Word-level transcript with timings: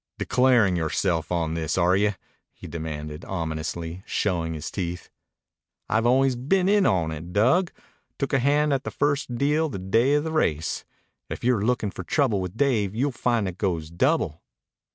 "Declarin' 0.17 0.75
yoreself 0.77 1.29
in 1.29 1.37
on 1.37 1.53
this, 1.53 1.77
are 1.77 1.95
you?" 1.95 2.13
he 2.55 2.65
demanded 2.65 3.23
ominously, 3.25 4.01
showing 4.07 4.55
his 4.55 4.71
teeth. 4.71 5.11
"I've 5.87 6.07
always 6.07 6.35
been 6.35 6.67
in 6.67 6.87
on 6.87 7.11
it, 7.11 7.31
Dug. 7.33 7.71
Took 8.17 8.33
a 8.33 8.39
hand 8.39 8.73
at 8.73 8.83
the 8.83 8.89
first 8.89 9.35
deal, 9.35 9.69
the 9.69 9.77
day 9.77 10.15
of 10.15 10.23
the 10.23 10.31
race. 10.31 10.85
If 11.29 11.43
you're 11.43 11.61
lookin' 11.63 11.91
for 11.91 12.03
trouble 12.03 12.41
with 12.41 12.57
Dave, 12.57 12.95
you'll 12.95 13.11
find 13.11 13.47
it 13.47 13.59
goes 13.59 13.91
double." 13.91 14.41